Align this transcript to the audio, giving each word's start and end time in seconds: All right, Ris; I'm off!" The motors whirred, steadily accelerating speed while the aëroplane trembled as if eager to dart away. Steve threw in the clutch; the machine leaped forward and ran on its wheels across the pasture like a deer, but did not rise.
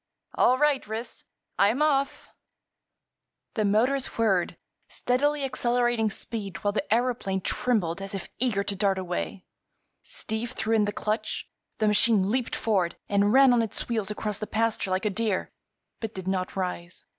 All 0.33 0.57
right, 0.57 0.87
Ris; 0.87 1.25
I'm 1.59 1.83
off!" 1.83 2.29
The 3.53 3.63
motors 3.63 4.07
whirred, 4.17 4.57
steadily 4.87 5.43
accelerating 5.43 6.09
speed 6.09 6.57
while 6.63 6.71
the 6.71 6.83
aëroplane 6.91 7.43
trembled 7.43 8.01
as 8.01 8.15
if 8.15 8.27
eager 8.39 8.63
to 8.63 8.75
dart 8.75 8.97
away. 8.97 9.45
Steve 10.01 10.53
threw 10.53 10.73
in 10.75 10.85
the 10.85 10.91
clutch; 10.91 11.47
the 11.77 11.87
machine 11.87 12.31
leaped 12.31 12.55
forward 12.55 12.97
and 13.09 13.31
ran 13.31 13.53
on 13.53 13.61
its 13.61 13.87
wheels 13.87 14.09
across 14.09 14.39
the 14.39 14.47
pasture 14.47 14.89
like 14.89 15.05
a 15.05 15.11
deer, 15.11 15.51
but 15.99 16.15
did 16.15 16.27
not 16.27 16.55
rise. 16.55 17.05